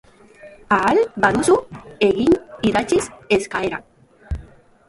Ahal 0.77 0.99
baduzu, 1.25 1.57
egin 2.07 2.39
idatziz 2.71 3.03
eskaera. 3.39 3.83